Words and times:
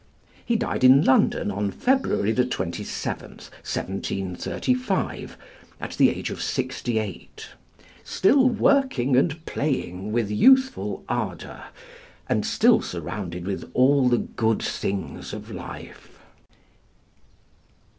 He 0.43 0.55
died 0.55 0.83
in 0.83 1.03
London 1.03 1.51
on 1.51 1.69
February 1.69 2.33
27th, 2.33 3.51
1735, 3.61 5.37
at 5.79 5.91
the 5.91 6.09
age 6.09 6.31
of 6.31 6.41
sixty 6.41 6.97
eight, 6.97 7.49
still 8.03 8.49
working 8.49 9.15
and 9.15 9.45
playing 9.45 10.11
with 10.11 10.31
youthful 10.31 11.03
ardor, 11.07 11.65
and 12.27 12.43
still 12.47 12.81
surrounded 12.81 13.45
with 13.45 13.69
all 13.75 14.09
the 14.09 14.17
good 14.17 14.63
things 14.63 15.33
of 15.33 15.51
life. 15.51 16.17